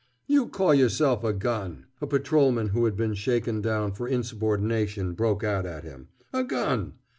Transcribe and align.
"You 0.25 0.47
call 0.47 0.73
yourself 0.73 1.23
a 1.23 1.31
gun!" 1.31 1.85
a 2.01 2.07
patrolman 2.07 2.69
who 2.69 2.85
had 2.85 2.97
been 2.97 3.13
shaken 3.13 3.61
down 3.61 3.91
for 3.93 4.07
insubordination 4.07 5.13
broke 5.13 5.43
out 5.43 5.67
at 5.67 5.83
him. 5.83 6.07
"A 6.33 6.43
gun! 6.43 6.93